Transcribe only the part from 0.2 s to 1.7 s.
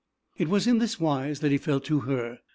It was in this wise that he